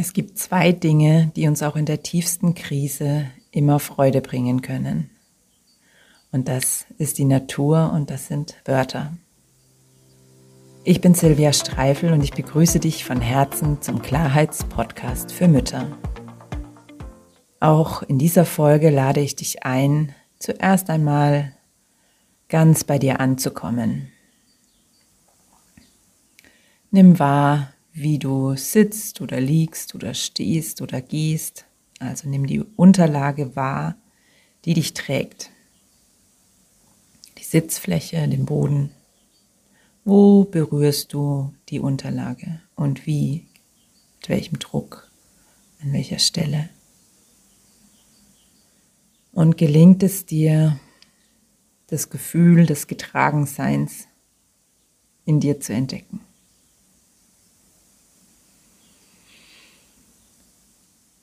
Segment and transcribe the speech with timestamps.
[0.00, 5.10] Es gibt zwei Dinge, die uns auch in der tiefsten Krise immer Freude bringen können.
[6.32, 9.12] Und das ist die Natur und das sind Wörter.
[10.84, 15.86] Ich bin Silvia Streifel und ich begrüße dich von Herzen zum Klarheitspodcast für Mütter.
[17.60, 21.52] Auch in dieser Folge lade ich dich ein, zuerst einmal
[22.48, 24.10] ganz bei dir anzukommen.
[26.90, 31.66] Nimm wahr, wie du sitzt oder liegst oder stehst oder gehst.
[31.98, 33.96] Also nimm die Unterlage wahr,
[34.64, 35.50] die dich trägt.
[37.38, 38.90] Die Sitzfläche, den Boden.
[40.04, 43.46] Wo berührst du die Unterlage und wie?
[44.20, 45.10] Mit welchem Druck?
[45.82, 46.68] An welcher Stelle?
[49.32, 50.78] Und gelingt es dir,
[51.86, 54.06] das Gefühl des Getragenseins
[55.24, 56.20] in dir zu entdecken?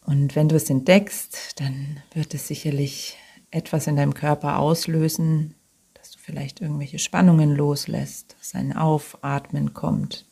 [0.07, 3.17] Und wenn du es entdeckst, dann wird es sicherlich
[3.51, 5.53] etwas in deinem Körper auslösen,
[5.95, 10.25] dass du vielleicht irgendwelche Spannungen loslässt, dass ein Aufatmen kommt,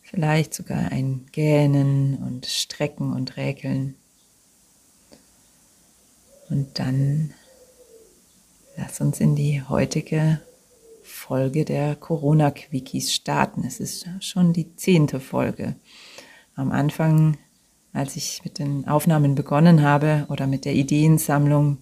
[0.00, 3.96] vielleicht sogar ein Gähnen und Strecken und Räkeln.
[6.48, 7.34] Und dann
[8.76, 10.40] lass uns in die heutige
[11.02, 13.64] Folge der Corona-Quickies starten.
[13.66, 15.74] Es ist schon die zehnte Folge.
[16.54, 17.38] Am Anfang
[17.92, 21.78] als ich mit den Aufnahmen begonnen habe oder mit der Ideensammlung,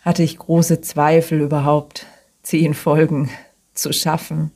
[0.00, 2.06] hatte ich große Zweifel überhaupt
[2.42, 3.30] zehn Folgen
[3.74, 4.52] zu schaffen.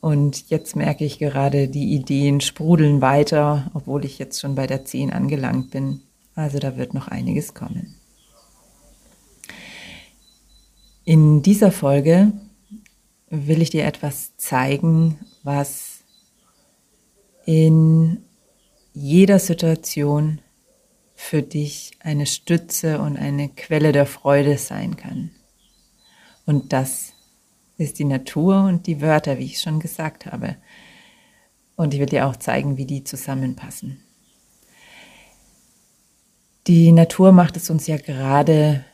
[0.00, 4.84] Und jetzt merke ich gerade, die Ideen sprudeln weiter, obwohl ich jetzt schon bei der
[4.84, 6.00] zehn angelangt bin.
[6.34, 7.94] Also da wird noch einiges kommen.
[11.04, 12.32] In dieser Folge
[13.30, 16.00] will ich dir etwas zeigen, was
[17.44, 18.24] in
[18.92, 20.40] jeder Situation
[21.14, 25.30] für dich eine Stütze und eine Quelle der Freude sein kann.
[26.46, 27.12] Und das
[27.78, 30.56] ist die Natur und die Wörter, wie ich schon gesagt habe.
[31.76, 34.02] Und ich will dir auch zeigen, wie die zusammenpassen.
[36.66, 38.84] Die Natur macht es uns ja gerade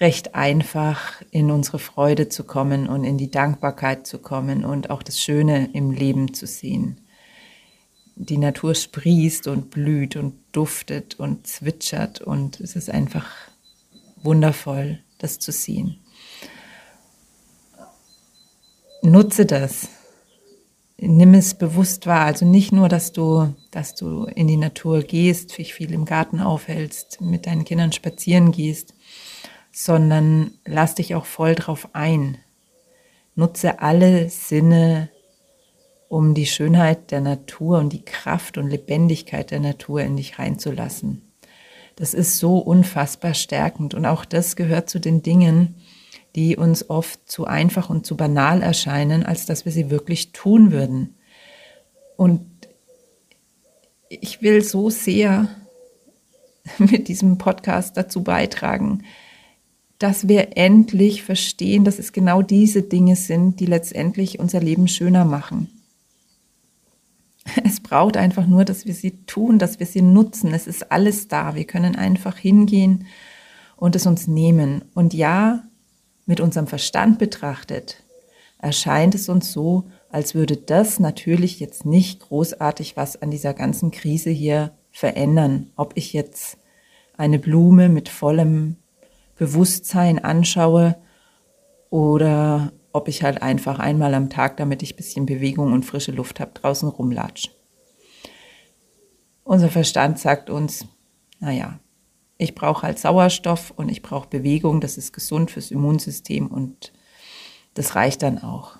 [0.00, 5.02] recht einfach, in unsere Freude zu kommen und in die Dankbarkeit zu kommen und auch
[5.02, 7.03] das Schöne im Leben zu sehen
[8.16, 13.26] die Natur sprießt und blüht und duftet und zwitschert und es ist einfach
[14.22, 15.98] wundervoll, das zu sehen.
[19.02, 19.88] Nutze das.
[20.96, 22.24] Nimm es bewusst wahr.
[22.24, 26.40] Also nicht nur, dass du, dass du in die Natur gehst, dich viel im Garten
[26.40, 28.94] aufhältst, mit deinen Kindern spazieren gehst,
[29.72, 32.38] sondern lass dich auch voll drauf ein.
[33.34, 35.10] Nutze alle Sinne
[36.08, 41.22] um die Schönheit der Natur und die Kraft und Lebendigkeit der Natur in dich reinzulassen.
[41.96, 45.76] Das ist so unfassbar stärkend und auch das gehört zu den Dingen,
[46.34, 50.72] die uns oft zu einfach und zu banal erscheinen, als dass wir sie wirklich tun
[50.72, 51.14] würden.
[52.16, 52.44] Und
[54.08, 55.48] ich will so sehr
[56.78, 59.04] mit diesem Podcast dazu beitragen,
[59.98, 65.24] dass wir endlich verstehen, dass es genau diese Dinge sind, die letztendlich unser Leben schöner
[65.24, 65.73] machen.
[67.64, 70.52] Es braucht einfach nur, dass wir sie tun, dass wir sie nutzen.
[70.52, 71.54] Es ist alles da.
[71.54, 73.06] Wir können einfach hingehen
[73.76, 74.84] und es uns nehmen.
[74.94, 75.64] Und ja,
[76.26, 78.02] mit unserem Verstand betrachtet,
[78.58, 83.90] erscheint es uns so, als würde das natürlich jetzt nicht großartig was an dieser ganzen
[83.90, 85.70] Krise hier verändern.
[85.76, 86.56] Ob ich jetzt
[87.16, 88.76] eine Blume mit vollem
[89.36, 90.96] Bewusstsein anschaue
[91.90, 96.12] oder ob ich halt einfach einmal am Tag, damit ich ein bisschen Bewegung und frische
[96.12, 97.50] Luft habe, draußen rumlatsch.
[99.42, 100.86] Unser Verstand sagt uns,
[101.40, 101.80] naja,
[102.38, 106.92] ich brauche halt Sauerstoff und ich brauche Bewegung, das ist gesund fürs Immunsystem und
[107.74, 108.76] das reicht dann auch.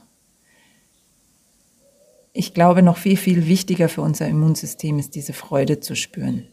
[2.32, 6.46] Ich glaube, noch viel, viel wichtiger für unser Immunsystem ist diese Freude zu spüren.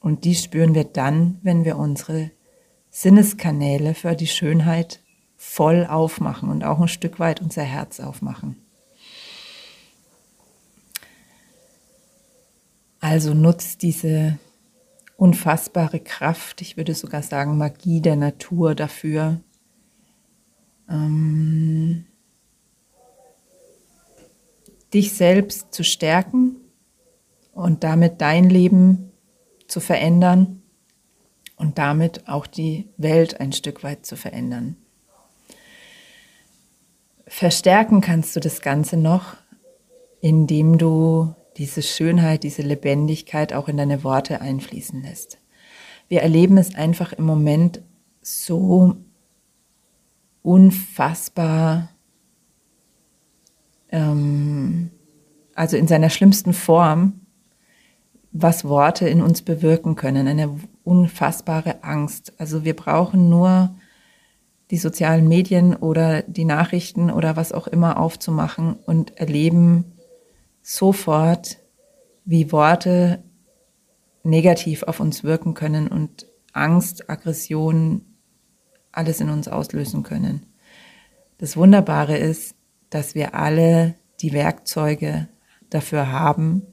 [0.00, 2.30] Und die spüren wir dann, wenn wir unsere
[2.90, 5.00] Sinneskanäle für die Schönheit
[5.42, 8.56] voll aufmachen und auch ein Stück weit unser Herz aufmachen.
[13.00, 14.38] Also nutzt diese
[15.16, 19.40] unfassbare Kraft, ich würde sogar sagen Magie der Natur dafür,
[20.90, 22.04] ähm,
[24.92, 26.56] dich selbst zu stärken
[27.52, 29.10] und damit dein Leben
[29.68, 30.60] zu verändern
[31.56, 34.76] und damit auch die Welt ein Stück weit zu verändern.
[37.32, 39.36] Verstärken kannst du das Ganze noch,
[40.20, 45.38] indem du diese Schönheit, diese Lebendigkeit auch in deine Worte einfließen lässt.
[46.08, 47.82] Wir erleben es einfach im Moment
[48.20, 48.96] so
[50.42, 51.90] unfassbar,
[53.90, 54.90] ähm,
[55.54, 57.20] also in seiner schlimmsten Form,
[58.32, 60.26] was Worte in uns bewirken können.
[60.26, 62.32] Eine unfassbare Angst.
[62.38, 63.72] Also wir brauchen nur
[64.70, 69.92] die sozialen Medien oder die Nachrichten oder was auch immer aufzumachen und erleben
[70.62, 71.58] sofort,
[72.24, 73.24] wie Worte
[74.22, 78.02] negativ auf uns wirken können und Angst, Aggression,
[78.92, 80.46] alles in uns auslösen können.
[81.38, 82.54] Das Wunderbare ist,
[82.90, 85.28] dass wir alle die Werkzeuge
[85.70, 86.66] dafür haben,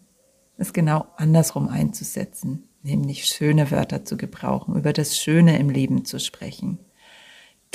[0.58, 6.20] es genau andersrum einzusetzen, nämlich schöne Wörter zu gebrauchen, über das Schöne im Leben zu
[6.20, 6.80] sprechen.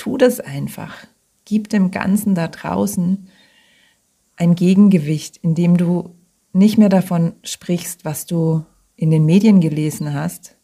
[0.03, 1.07] Tu das einfach.
[1.45, 3.29] Gib dem Ganzen da draußen
[4.35, 6.17] ein Gegengewicht, indem du
[6.53, 8.65] nicht mehr davon sprichst, was du
[8.97, 10.57] in den Medien gelesen hast,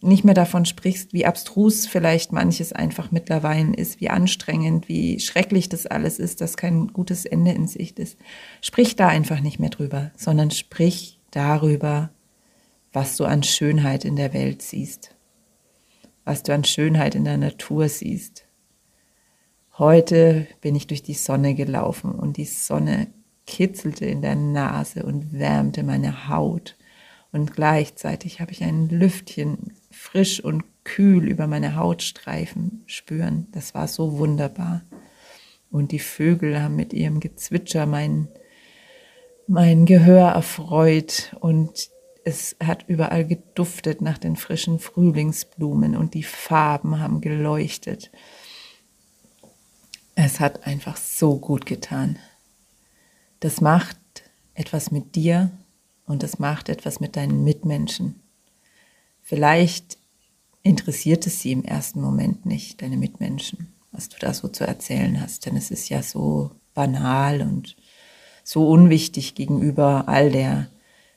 [0.00, 5.68] nicht mehr davon sprichst, wie abstrus vielleicht manches einfach mittlerweile ist, wie anstrengend, wie schrecklich
[5.68, 8.18] das alles ist, dass kein gutes Ende in Sicht ist.
[8.62, 12.10] Sprich da einfach nicht mehr drüber, sondern sprich darüber,
[12.92, 15.15] was du an Schönheit in der Welt siehst,
[16.26, 18.44] was du an Schönheit in der Natur siehst.
[19.78, 23.06] Heute bin ich durch die Sonne gelaufen und die Sonne
[23.46, 26.76] kitzelte in der Nase und wärmte meine Haut
[27.36, 33.48] und gleichzeitig habe ich ein Lüftchen frisch und kühl über meine Hautstreifen spüren.
[33.52, 34.82] Das war so wunderbar.
[35.70, 38.28] Und die Vögel haben mit ihrem Gezwitscher mein,
[39.46, 41.90] mein Gehör erfreut und
[42.26, 48.10] es hat überall geduftet nach den frischen Frühlingsblumen und die Farben haben geleuchtet.
[50.16, 52.18] Es hat einfach so gut getan.
[53.38, 53.96] Das macht
[54.54, 55.52] etwas mit dir
[56.04, 58.20] und das macht etwas mit deinen Mitmenschen.
[59.22, 59.96] Vielleicht
[60.64, 65.20] interessiert es sie im ersten Moment nicht, deine Mitmenschen, was du da so zu erzählen
[65.20, 67.76] hast, denn es ist ja so banal und
[68.42, 70.70] so unwichtig gegenüber all der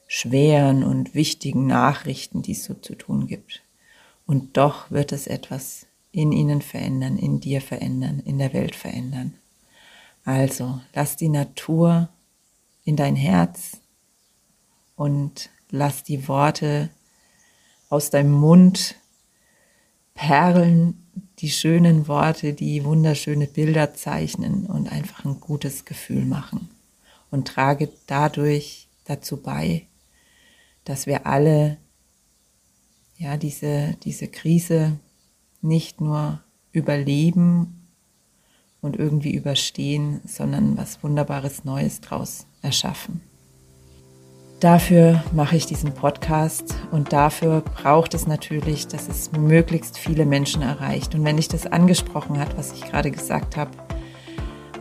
[0.09, 3.61] schweren und wichtigen Nachrichten, die es so zu tun gibt.
[4.25, 9.35] Und doch wird es etwas in ihnen verändern, in dir verändern, in der Welt verändern.
[10.25, 12.09] Also lass die Natur
[12.83, 13.79] in dein Herz,
[14.99, 16.89] und lass die Worte
[17.87, 18.95] aus deinem Mund
[20.13, 21.07] perlen,
[21.39, 26.69] die schönen Worte, die wunderschöne Bilder zeichnen und einfach ein gutes Gefühl machen.
[27.31, 29.87] Und trage dadurch dazu bei,
[30.89, 31.77] dass wir alle
[33.15, 34.97] ja diese, diese Krise
[35.61, 36.41] nicht nur
[36.71, 37.87] überleben
[38.81, 43.21] und irgendwie überstehen, sondern was Wunderbares Neues draus erschaffen.
[44.61, 50.63] Dafür mache ich diesen Podcast und dafür braucht es natürlich, dass es möglichst viele Menschen
[50.63, 51.13] erreicht.
[51.13, 53.71] Und wenn dich das angesprochen hat, was ich gerade gesagt habe,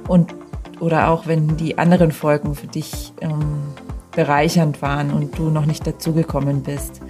[0.08, 0.34] und
[0.80, 3.67] oder auch wenn die anderen Folgen für dich ähm,
[4.18, 7.00] bereichernd waren und du noch nicht dazugekommen bist,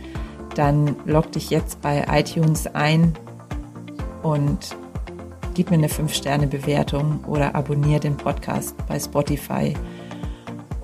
[0.54, 3.14] dann log dich jetzt bei iTunes ein
[4.22, 4.76] und
[5.54, 9.72] gib mir eine 5-Sterne-Bewertung oder abonniere den Podcast bei Spotify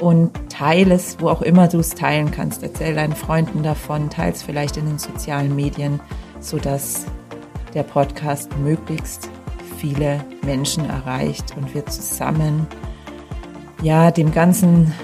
[0.01, 2.63] und teile es, wo auch immer du es teilen kannst.
[2.63, 6.01] Erzähl deinen Freunden davon, teile es vielleicht in den sozialen Medien,
[6.41, 7.05] sodass
[7.75, 9.29] der Podcast möglichst
[9.77, 12.67] viele Menschen erreicht und wir zusammen
[13.83, 14.95] ja dem ganzen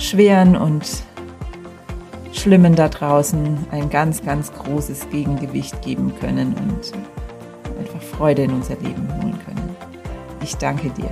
[0.00, 1.04] Schweren und
[2.32, 6.92] Schlimmen da draußen ein ganz, ganz großes Gegengewicht geben können und
[7.78, 9.76] einfach Freude in unser Leben holen können.
[10.42, 11.10] Ich danke dir.